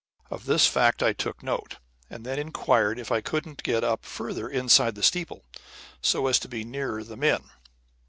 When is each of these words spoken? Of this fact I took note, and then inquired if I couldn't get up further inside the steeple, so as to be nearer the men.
Of 0.31 0.45
this 0.45 0.65
fact 0.65 1.03
I 1.03 1.13
took 1.13 1.43
note, 1.43 1.75
and 2.09 2.25
then 2.25 2.39
inquired 2.39 2.97
if 2.97 3.11
I 3.11 3.21
couldn't 3.21 3.61
get 3.61 3.83
up 3.83 4.03
further 4.03 4.49
inside 4.49 4.95
the 4.95 5.03
steeple, 5.03 5.45
so 6.01 6.25
as 6.25 6.39
to 6.39 6.47
be 6.47 6.63
nearer 6.63 7.03
the 7.03 7.15
men. 7.17 7.43